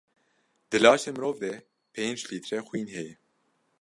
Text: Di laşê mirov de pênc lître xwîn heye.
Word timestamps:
Di 0.69 0.77
laşê 0.83 1.09
mirov 1.15 1.35
de 1.43 1.53
pênc 1.95 2.19
lître 2.31 2.59
xwîn 2.67 2.87
heye. 2.95 3.13